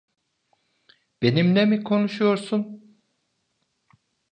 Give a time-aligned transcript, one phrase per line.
[1.21, 2.81] Benimle mi konuşuyorsun?